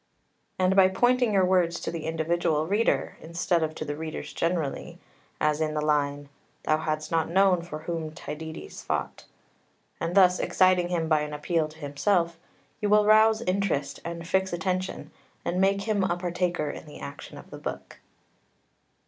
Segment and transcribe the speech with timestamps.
[0.57, 4.33] ]3 And by pointing your words to the individual reader, instead of to the readers
[4.33, 4.97] generally,
[5.39, 6.27] as in the line
[6.63, 9.25] "Thou had'st not known for whom Tydides fought,"
[9.99, 12.39] and thus exciting him by an appeal to himself,
[12.79, 15.11] you will rouse interest, and fix attention,
[15.45, 17.99] and make him a partaker in the action of the book.